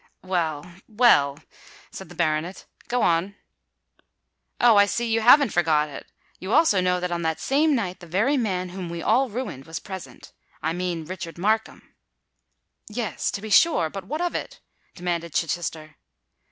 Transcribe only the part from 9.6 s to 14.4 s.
was present—I mean Richard Markham." "Yes—to be sure. But what of